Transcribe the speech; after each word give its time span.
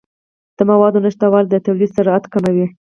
د 0.57 0.59
موادو 0.69 1.03
نشتوالی 1.05 1.47
د 1.51 1.55
تولید 1.65 1.91
سرعت 1.97 2.23
کموي. 2.33 2.65